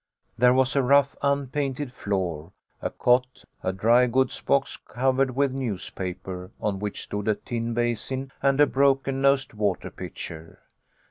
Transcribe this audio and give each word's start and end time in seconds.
There 0.35 0.55
was 0.55 0.75
a 0.75 0.81
rough, 0.81 1.15
unpainted 1.21 1.93
floor, 1.93 2.53
a 2.81 2.89
cot, 2.89 3.45
a 3.61 3.71
dry 3.71 4.07
goods 4.07 4.41
box 4.41 4.75
covered 4.87 5.35
with 5.35 5.53
newspaper, 5.53 6.49
on 6.59 6.79
which 6.79 7.03
stood 7.03 7.27
a 7.27 7.35
tin 7.35 7.75
basin 7.75 8.31
and 8.41 8.59
a 8.59 8.65
broken 8.65 9.21
nosed 9.21 9.53
water 9.53 9.91
pitcher. 9.91 10.63